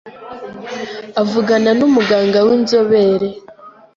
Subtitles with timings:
[1.21, 3.27] avugana n’umuganga w’inzobere